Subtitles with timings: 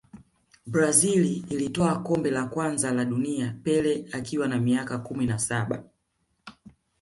[0.65, 5.83] brazil ilitwaa kombe la kwanza la dunia pele akiwa na miaka kumi na saba